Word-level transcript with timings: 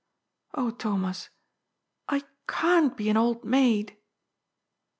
Oh, 0.55 0.71
Thomas, 0.71 1.29
I 2.09 2.23
canH 2.47 2.97
be 2.97 3.09
an 3.09 3.17
old 3.17 3.45
maid! 3.45 3.97